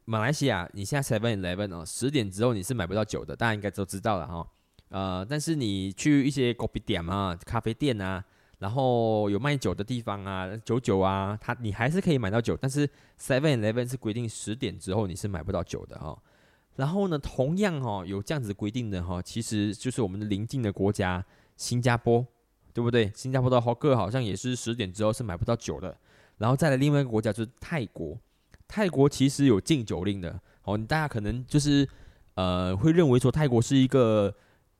[0.04, 4.46] 马来西亚你现在 Seven Eleven 哦，十点之后你是买不到酒的，大家应该都知道了哈。
[4.90, 8.22] 呃，但是你去一些 coffee 店啊、咖啡店啊，
[8.60, 12.86] 然后有卖酒的地方啊、酒酒啊，它你还是可以买到酒，但是
[13.18, 16.22] Seven Eleven 是规定十点之后你是买不到酒的哈。
[16.78, 21.24] 然后呢，同样哈有这样子规定的哈，其实就是我们的邻近的国家
[21.58, 22.26] 新加坡，
[22.74, 23.12] 对不对？
[23.14, 25.98] 新加坡的豪客好像也是十点之后是买不到酒的。
[26.38, 28.18] 然后再来另外一个国家就是泰国，
[28.66, 30.40] 泰国其实有禁酒令的。
[30.64, 31.86] 哦，大家可能就是
[32.36, 34.34] 呃会认为说泰国是一个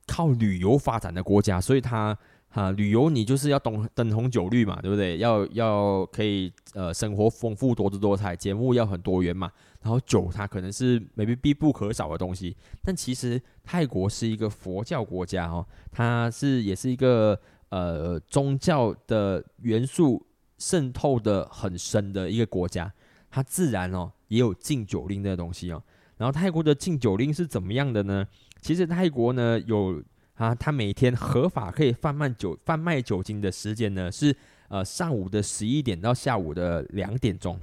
[0.06, 2.16] 靠旅游发展的国家，所以它。
[2.50, 5.18] 哈，旅游你就是要懂灯红酒绿嘛，对不对？
[5.18, 9.52] 要要可以呃，生活丰富多姿多彩，节目要很多元嘛。
[9.80, 17.38] 然后酒它可能是 maybe 必不可少的东西，但其实泰国是一个佛教国家哦，它是也是一个
[17.70, 20.26] 呃宗教的元素
[20.58, 22.92] 渗透的很深的一个国家，
[23.30, 25.82] 它自然哦也有禁酒令的东西哦。
[26.16, 28.26] 然后泰国的禁酒令是怎么样的呢？
[28.60, 30.02] 其实泰国呢有。
[30.38, 34.32] 啊，他每天合法可以贩卖酒贩卖酒精的时间呢，是
[34.68, 37.58] 呃上午的十一点到下午的两点钟，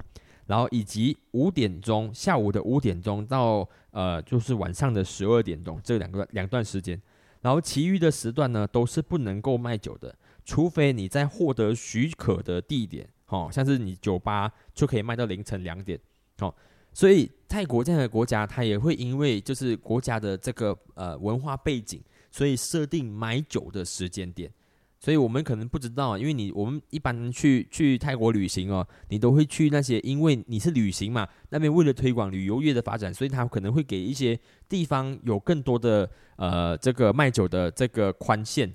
[0.46, 7.00] 然后以及五点钟下午的五点钟到呃就是晚上的十二点钟这两个两段时间，
[7.40, 15.98] 然后其余的时段呢都是不能够卖酒的，除非你在获得许可的地点，哦，像是你酒吧就可以卖到凌晨两点，
[16.38, 16.54] 哦，
[16.92, 24.50] 所以泰国这样的国家，它也会因为就是国家的这个呃文化背景，所以设定买酒的时间点。
[24.98, 38.74] 所以我们可能不知道，因为你我们一般去去泰国旅行哦，你都会去那些，因为你是旅行嘛，那边为了推广旅游业的发展，所以他可能会给一些地方有更多的呃这个卖酒的这个宽限。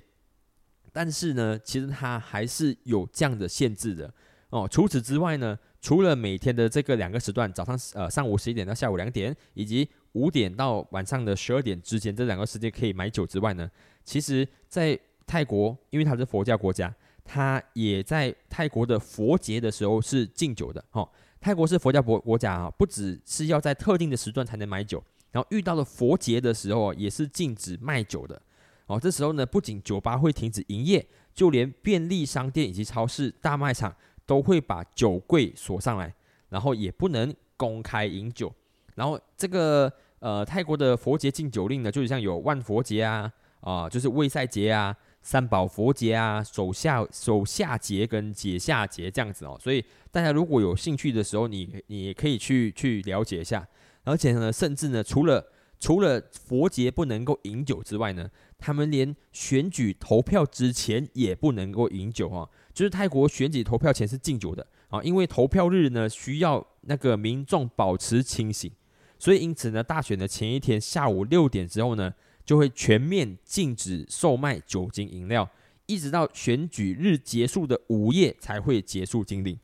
[0.92, 4.12] 但是呢，其实它还是有这样的限制的
[4.50, 4.68] 哦。
[4.70, 13.68] 除此之外呢，除了每天的这个两个时段，早上呃上午十一点到下午两点，以及五点到晚上的十二点之间这两个时间可以买酒之外呢，
[14.04, 21.08] 其实在泰国，因为它是佛教国家，它也在泰国的佛节的时候是禁酒的哦。
[21.40, 28.40] 泰国是佛教国国家啊，不只是要在特定的时段才能买酒，然后遇到了佛节的时候也是禁止卖酒的。
[28.86, 31.04] 哦，这时候呢，不仅酒吧会停止营业，
[31.34, 33.94] 就连便利商店以及超市、大卖场
[34.26, 36.14] 都会把酒柜锁上来，
[36.48, 38.52] 然后也不能公开饮酒。
[38.94, 49.56] 然后这个呃，泰国的佛节禁酒令呢，就像有万佛节啊，啊，就是卫赛节啊、三宝佛节啊、手下手下节跟解下节这样子哦。
[49.60, 53.66] 所以大家如果有兴趣的时候，你你也可以去去了解一下。
[54.04, 55.46] 而且呢，甚至呢，除了
[55.78, 62.48] 除了佛节不能够饮酒之外呢，他们连选举投票之前也不能够饮酒啊！
[62.74, 68.70] 就是泰国选举投票前是禁酒的啊，因为投票日呢需要那个民众保持清醒，
[69.18, 72.12] 所以因此呢，大选的前一天下午六点之后呢，
[72.44, 75.48] 就会全面禁止售卖酒精饮料，
[75.86, 79.58] 一直到选举日结束的午夜才会结束禁令。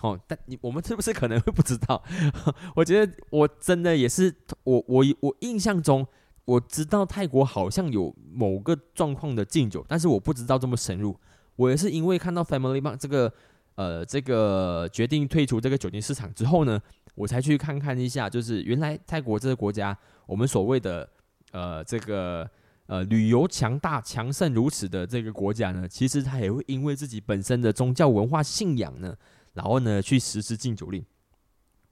[0.00, 2.02] 哦，但你我们是不是可能会不知道？
[2.76, 6.06] 我觉得我真的也是，我我我印象中
[6.44, 11.18] 我知道泰国好像有某个状况的禁酒，但是我不知道这么深入。
[11.56, 13.32] 我也是因为看到 Family Mart 这个
[13.76, 16.78] 呃这个决定退出这个酒精市场之后呢，
[17.14, 21.08] 我才去看看一下，就是原来泰国这个国家，我们所谓的
[21.54, 22.46] 呃这个
[22.84, 29.16] 呃旅游强大强盛如此的这个国家呢，其实它也会因为自己本身的宗教文化信仰呢。
[29.54, 31.00] 然后呢，去实施禁酒令，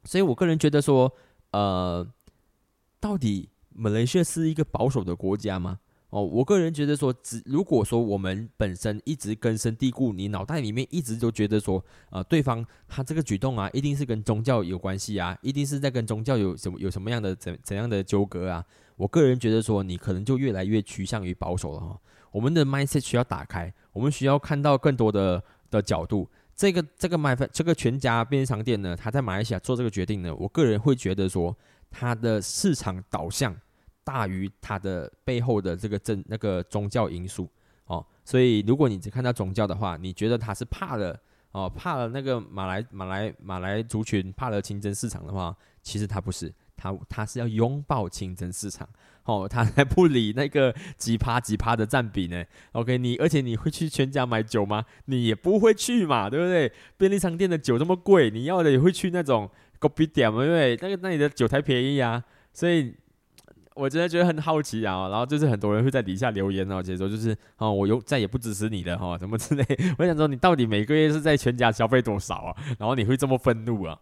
[0.02, 1.14] 所以我个人觉得说，
[1.52, 2.04] 呃，
[2.98, 5.78] 到底马来西亚是一个保守的国家吗？
[6.10, 18.66] 哦，我个人觉得说，只如果说我们本身一直根深蒂固，你脑袋里面一直都觉得说，呃，对方他这个举动啊，一定是跟宗教有关系啊，一定是在跟宗教有什么有什么样的怎怎样的纠葛啊？
[19.02, 22.00] 我个人觉得说，你可能就越来越趋向于保守了哈。
[22.30, 26.30] 我们的 mindset 需要打开，我们需要看到更多的的角度。
[26.54, 31.56] 这个这个卖饭这个全家便利商店呢，他在马来西亚做这个决定呢，我个人会觉得说，
[31.90, 33.52] 它的市场导向
[34.04, 37.50] 大于它的背后的这个政那个宗教因素
[37.86, 38.06] 哦。
[38.24, 41.18] 所以如果你只看到宗教的话，你觉得他是怕了
[41.50, 48.88] 哦，怕了那个马来马来马来族群，怕了清真市场的话，其实他不是，他他是要拥抱清真市场。
[49.24, 54.84] 哦，他还不理那个几趴几趴的占比呢？OK，你而且你会去全家买酒吗？
[55.04, 56.72] 你也不会去嘛，对不对？
[56.96, 59.48] 便利商店的酒这么贵，你要的也会去那种
[59.80, 62.20] c o p 点嘛，因为那个那里的酒才便宜啊。
[62.52, 62.92] 所以
[63.74, 65.08] 我真的觉得很好奇啊。
[65.08, 69.64] 然后就是很多人会在底下留言哦，解说就是哦，我又再也不支持你了哈，什么之类。
[69.98, 72.56] 我想说，你到底每个月是在全家消费多少啊？
[72.76, 73.96] 然后你会这么愤怒啊？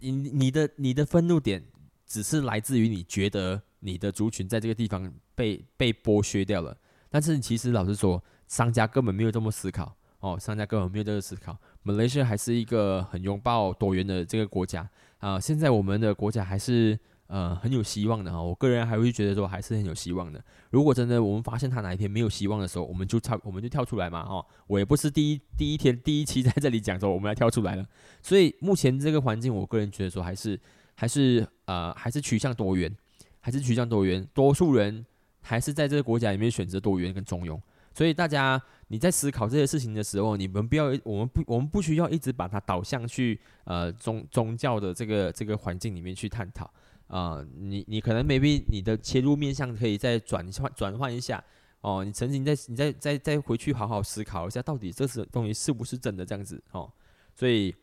[0.00, 1.62] 你你的你的愤怒点
[2.06, 3.62] 只是来自于你觉得。
[3.86, 6.74] 你的族群在这个地方被被剥削掉了，
[7.10, 11.54] 但是其实老实说，商家根本没有这么思考哦，商家根本没有这个思考。
[11.82, 14.88] 马来西亚还是一个很拥抱多元的这个国家
[15.18, 18.40] 啊，现在我们的国家还是呃很有希望的哈。
[18.40, 20.42] 我个人还会觉得说还是很有希望的。
[20.70, 24.42] 如果真的我们发现他哪一天没有希望的时候，我们就跳我们就跳出来嘛哈。
[24.66, 27.86] 我也不是第一第一天第一期在这里讲说我们要跳出来了，
[28.22, 30.58] 所以目前这个环境，我个人觉得说还是
[30.94, 32.94] 还是呃还是趋向多元。
[33.46, 35.04] 还是趋向多元，多数人
[35.42, 37.60] 还是在这个国家里面选择多元跟中庸。
[37.92, 46.72] 所以大家你在思考这些事情的时候，你们不要，我们不，我们不需要一直把它导向去呃宗宗教的这个这个环境里面去探讨
[47.06, 47.44] 啊。
[47.58, 51.44] 你你可能 maybe 你的切入面向可以再转换转换一下
[51.82, 52.02] 哦。
[52.02, 56.90] 你曾经在你再再再回去好好思考一下，到底这是东西是不是真的这样子哦。
[57.34, 57.74] 所以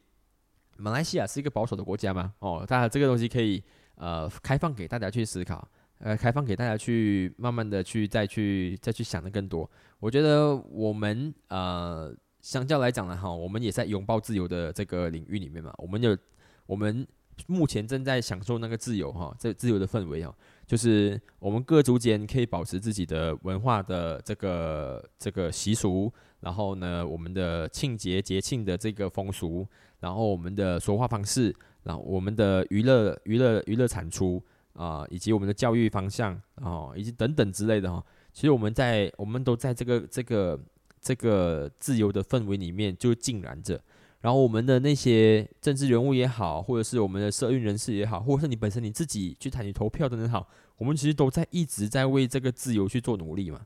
[0.82, 2.34] 马来西亚是一个保守的国家吗？
[2.40, 3.63] 哦，大家这个东西可以。
[3.96, 5.67] 呃，开放给大家去思考，
[6.00, 9.69] 呃，开放给大家去慢慢的去再去再去想的更多。
[10.00, 15.71] 我觉得我们呃，相较来讲呢，哈，我们也在拥抱自由的这个领域里面嘛。
[15.77, 16.17] 我们有
[16.65, 17.06] 我们
[17.46, 29.67] 目前正在享受那个自由哈，这自由的氛围哈，就是我们各族间可以保持自己的文化的这个这个习俗，然后呢，我们的庆节节庆的这个风俗，
[30.02, 31.56] 然后我们的说话方式。
[31.83, 34.39] 然后我们的娱乐娱乐娱乐产出
[34.73, 38.06] 啊，以及我们的教育方向啊，以及等等之类的哈。
[38.31, 40.60] 其实我们在我们都在这个这个
[41.02, 43.81] 这个自由的氛围里面就浸染着。
[44.19, 50.47] 然后我们的那些政治人物也好，或者是我们的社运人士也好，或者是你本身你自己去参与投票的人好，
[50.77, 53.60] 我们其实都在一直在为这个自由去做努力嘛，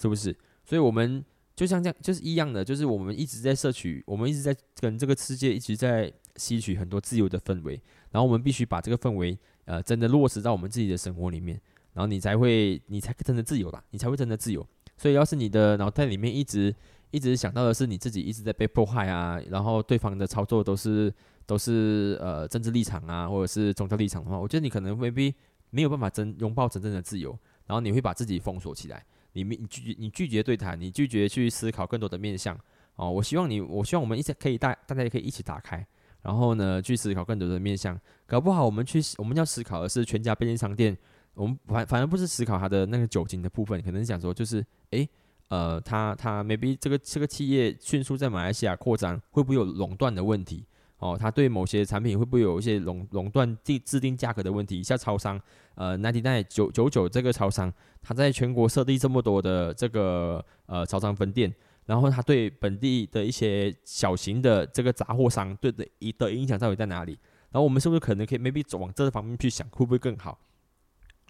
[0.00, 0.34] 是不是？
[0.64, 1.22] 所以，我们
[1.58, 7.74] 就像这样，就是一样的，就是我们一直在摄取，我们一直在跟这个世界一直在吸取很多自由的氛围，
[8.12, 11.60] 然后我们必须把这个氛围，呃，真的落实到我们自己的生活里面，
[11.94, 14.64] 然后你才会，你才真的自由啦，你才会真的自由。
[14.96, 16.72] 所以，要是你的脑袋里面一直
[17.10, 21.12] 一直想到的是你自己一直在被迫害啊，然后对方的操作都是
[21.44, 25.34] 都是呃政治立场啊，或者是宗教立场的话，我觉得你可能未必
[25.70, 27.36] 没有办法真拥抱真正的自由，
[27.66, 32.58] 然后你会把自己封锁起来，你你拒你拒绝对谈，你拒绝去思考更多的面向
[32.96, 33.10] 哦。
[33.10, 35.86] 我希望你，我希望我们一起可以大大家也可以一起打开，
[36.22, 40.96] 然后呢去思考更多的面向，搞不好我们去我们要思考的是全家便利商店，
[41.34, 45.08] 我们反反而不是思考它的那个酒精的部分，可能想说就是诶。
[45.50, 50.62] 呃，他他 maybe 这个这个企业迅速在马来西亚扩张，会不会有垄断的问题？
[50.98, 54.82] 哦，他对某些产品会不会有一些垄垄断定制定价格的问题？
[54.82, 55.40] 像超商，
[55.74, 57.72] 呃，ninety nine 九九九这个超商，
[58.02, 61.54] 他在全国设立这么多的这个呃超商分店，
[61.86, 67.12] 然后他对本地的一些小型的这个杂货商对的一的影响到底在哪里？
[67.50, 70.38] 然后我们是不是可能可以 maybe 往这方面去想，会不会更好？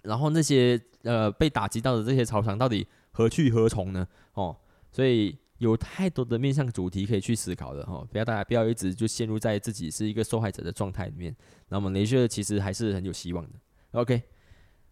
[0.03, 2.87] 然后那些呃被打击到的这些超商到底？
[3.11, 4.07] 何去何从呢？
[4.33, 4.55] 哦，
[4.91, 11.35] 所以有太多的面向主题可以去思考的哈，不要大家不要一直就陷入在自己是一个受害者的状态里面。
[11.69, 13.51] 那么雷射其实还是很有希望的。
[13.91, 14.21] OK，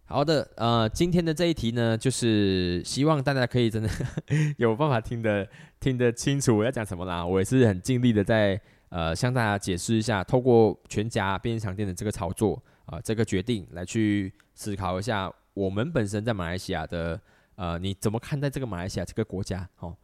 [0.06, 3.90] 好的，呃，今天的这一题呢，就是希望大家可以真的
[4.58, 5.48] 有办法听得
[5.80, 7.26] 听得清楚我要讲什么啦。
[7.26, 8.60] 我也是很尽力的在
[8.90, 17.20] 呃向大家解释一下，透过全家便利商店的这个操作啊，这个决定来去思考一下我们本身在马来西亚的。
[17.58, 19.68] 呃，你怎么看待这个马来西亚这个国家？
[19.80, 19.98] 哦，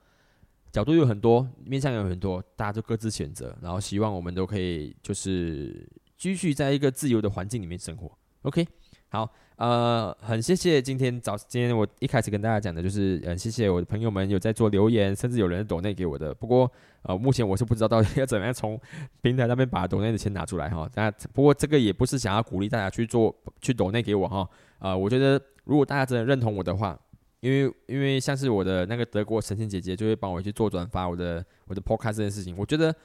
[0.74, 3.56] 角度有很多，面向有很多，大家就各自选择。
[3.62, 8.12] 然后希望我们都可以就是继续在一个自由的环境里面生活。
[8.42, 8.68] OK，
[9.10, 16.34] 好，呃，很谢谢今天早今天我一开始跟大家讲的就是，呃，谢谢我的朋友们有在做留言，甚至有人抖内给我的。
[16.34, 16.70] 不过，
[17.04, 18.78] 呃，目前我是不知道到底要怎么样从
[19.22, 20.90] 平台那边把抖内的钱拿出来哈。
[20.98, 24.50] 那不过这个也不是想要鼓励大家去做去抖内给我哈。
[24.80, 27.00] 呃，我觉得如果大家真的认同我的话。
[27.44, 32.96] 因为因为像是我的那个德国神仙姐姐就会帮我去做转发我的我的 podcast 这件事情，我觉得，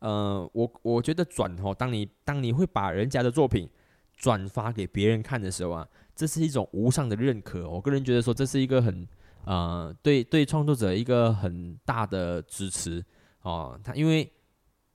[0.00, 3.70] 呃，我我觉得转哦，当你当你会把人家的作品
[4.16, 7.70] 转发给别人看的时候啊，这是一种无上的认可。
[7.70, 9.06] 我个人觉得说这是一个很
[9.44, 13.00] 呃对对创作者一个很大的支持
[13.42, 13.78] 哦。
[13.84, 14.28] 他因为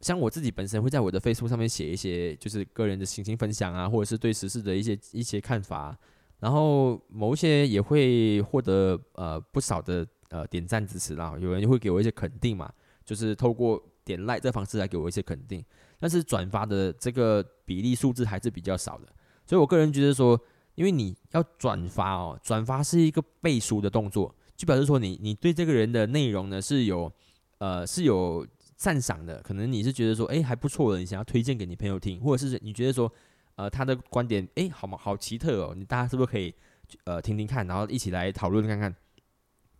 [0.01, 5.97] 像我自己本身会在我的 Facebook 上面写一些就是个人的心情分享啊，或者是对时事的一些一些看法。
[6.39, 12.71] 然后某一些也会获得呃不少的呃点赞支持啦，有人会给我一些肯定嘛，
[13.03, 15.61] 就是透过点 like 这方式来给我一些肯定，
[15.99, 19.07] 但是转发的这个比例数字还是比较少的，
[19.45, 20.39] 所以我个人觉得说，
[20.75, 27.11] 因为你要转发哦，转发是一个背书的动作，就表示说你你对这个人的内容呢是有
[27.57, 33.11] 呃是有赞赏的，可能你是觉得说哎还不错的，你想要推荐给你朋友听，或者是你觉得说。
[33.59, 36.55] 呃，他的观点，哎，好嘛，好奇特哦，你大家是不是可以，
[37.03, 38.95] 呃，听听看，然后一起来讨论看看。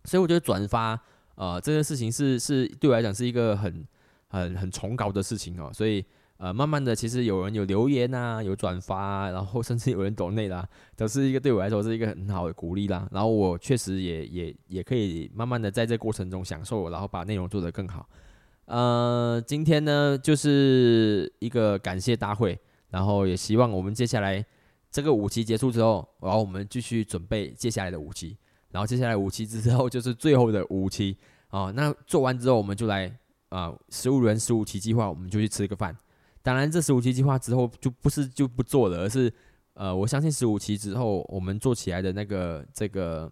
[0.04, 1.00] 所以我觉得转发，
[1.36, 3.82] 呃，这件事情是是对我来讲是一个很
[4.28, 5.70] 很很崇高的事情哦。
[5.72, 6.04] 所以，
[6.36, 13.08] 呃，慢慢的，其实有人有留言啊，有转发，然后甚至有人懂内啦，都是一个对我来说是一个很好的鼓励啦。
[13.10, 18.06] 然后我确实也也也可以慢慢的在这过程中享受，然后把内容做得更好。
[18.66, 22.60] 呃，今天呢，就是一个感谢大会。
[22.90, 24.44] 然后也希望我们接下来
[24.90, 28.36] 这个五期结束之后，然后我们继续准备接下来的五期，
[28.70, 31.16] 然后接下来五期之后就是最后的五期
[31.48, 31.70] 啊。
[31.70, 33.16] 那做完之后，我们就来
[33.50, 35.96] 啊十五人十五期计划，我们就去吃个饭。
[36.42, 39.32] 当然，这十五期计划之后就不是就不做了，而是
[39.74, 43.30] 呃，我相信十五期之后我们做起来的那个这个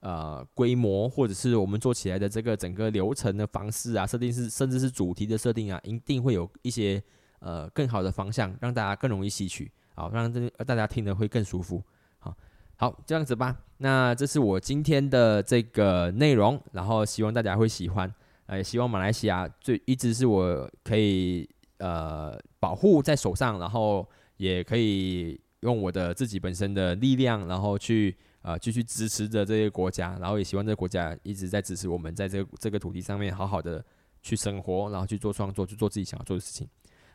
[0.00, 7.02] 呃规模，或者是我们做起来的这个整个流程的方式啊，设定是甚至是主题的设定啊，一定会有一些。
[7.44, 11.82] 呃，更好的方向，让大家更容易吸取，好，让这大家听的会更舒服，
[12.18, 12.34] 好，
[12.76, 13.54] 好，这样子吧。
[13.76, 18.10] 那这是我今天的这个内容，然后希望大家会喜欢，
[18.46, 33.84] 呃，希望马来西亚最一直是我可以呃保护在手上，然后也可以用我的自己本身的力量，然后去呃继续支持着这些国家，然后也希望这个国家一直在支持我们，在这个这个土地上面好好的
[34.22, 36.66] 去生活，然后去做创作，去做自己想要做的事情。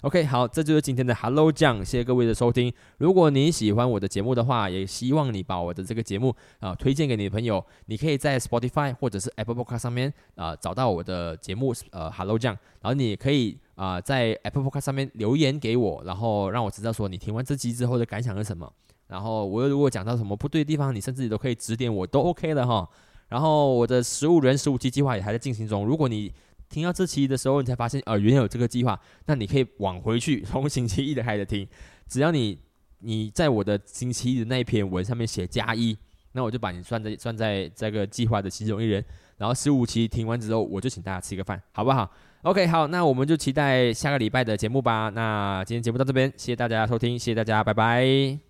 [0.04, 2.74] OK，好，这就是今天的 Hello 酱，谢谢各位的收听。
[3.00, 7.62] 如果你喜欢我的节目的话，也希望你把我的这个节目啊推荐给你的朋友。
[7.88, 18.72] 你可以在 Spotify 或者是 Apple Podcast 上面啊找到我的节目呃 Hello 酱，然后你可以啊在 Apple Podcast 上面留言给我，然后让我知道说你听完这集之后的感想是什么。
[19.08, 22.88] 然后我如果讲到什么不对的地方，你甚至都可以指点我，都 OK 的哈。
[23.28, 25.86] 然后我的十五人十五期计划也还在进行中。
[25.86, 26.34] 如果你
[26.70, 31.68] 听到这期的时候，你才发现，呃，原来有这个计划，那你可以往回去， 从星期一的开始听。
[32.08, 32.58] 只要你
[33.00, 35.98] 你在我的星期一的那一篇文上面写加一，
[36.34, 39.04] 那我就把你算在算在这个计划的其中一人。
[39.38, 42.12] 然后十五期听完之后，我就请大家吃个饭，好不好
[42.42, 45.10] ？OK，好，那我们就期待下个礼拜的节目吧。
[45.10, 48.49] 那今天节目到这边，谢谢大家收听，谢谢大家，拜拜。